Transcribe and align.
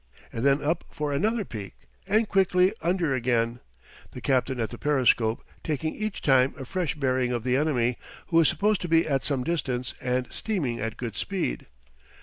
And 0.33 0.43
then 0.43 0.63
up 0.63 0.83
for 0.89 1.13
another 1.13 1.45
peek; 1.45 1.75
and 2.07 2.27
quickly 2.27 2.73
under 2.81 3.13
again, 3.13 3.59
the 4.13 4.19
captain 4.19 4.59
at 4.59 4.71
the 4.71 4.79
periscope 4.79 5.43
taking 5.63 5.93
each 5.93 6.23
time 6.23 6.55
a 6.57 6.65
fresh 6.65 6.95
bearing 6.95 7.31
of 7.31 7.43
the 7.43 7.55
enemy, 7.55 7.99
who 8.29 8.39
is 8.39 8.47
supposed 8.47 8.81
to 8.81 8.87
be 8.89 9.07
at 9.07 9.23
some 9.23 9.43
distance 9.43 9.93
and 10.01 10.25
steaming 10.31 10.79
at 10.79 10.97
good 10.97 11.15
speed. 11.17 11.67